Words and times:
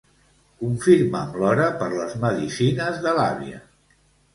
Confirma'm 0.61 1.37
l'hora 1.43 1.69
per 1.85 1.93
les 1.95 2.19
medicines 2.27 3.03
de 3.09 3.19
l'àvia. 3.23 3.67